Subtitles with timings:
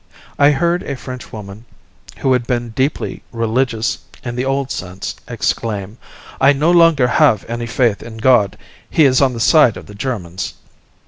[0.39, 1.65] I heard a Frenchwoman
[2.17, 5.99] who had been deeply "religious" in the old sense exclaim:
[6.41, 8.57] "I no longer have any faith in God;
[8.89, 10.55] he is on the side of the Germans."